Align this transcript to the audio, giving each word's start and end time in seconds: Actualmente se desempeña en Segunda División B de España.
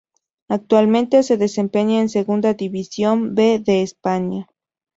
Actualmente 0.49 1.21
se 1.21 1.37
desempeña 1.37 2.01
en 2.01 2.09
Segunda 2.09 2.55
División 2.55 3.35
B 3.35 3.59
de 3.63 3.83
España. 3.83 4.47